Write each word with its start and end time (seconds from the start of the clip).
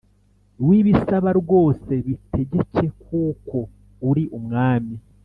wibisaba 0.67 1.29
rwose 1.39 1.91
bitegeke 2.05 2.85
kuko 3.05 3.57
uri 4.09 4.23
umwami 4.37 4.95